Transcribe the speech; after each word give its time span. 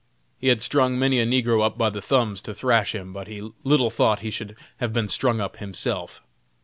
He 0.39 0.47
had 0.47 0.63
strung 0.63 0.97
many 0.97 1.19
a 1.19 1.27
negro 1.27 1.63
up 1.63 1.77
by 1.77 1.91
the 1.91 2.01
thumbs 2.01 2.41
to 2.41 2.55
thrash 2.55 2.95
him, 2.95 3.13
but 3.13 3.27
he 3.27 3.51
little 3.63 3.91
thought 3.91 4.21
he 4.21 4.31
should 4.31 4.55
have 4.77 4.91
been 4.93 5.07
strung 5.07 5.39
up 5.39 5.57
himself. 5.57 6.23